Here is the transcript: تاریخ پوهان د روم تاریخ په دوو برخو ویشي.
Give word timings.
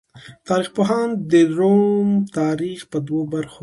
تاریخ 0.47 0.69
پوهان 0.75 1.09
د 1.31 1.33
روم 1.57 2.05
تاریخ 2.37 2.79
په 2.91 2.97
دوو 3.05 3.21
برخو 3.33 3.49
ویشي. 3.55 3.59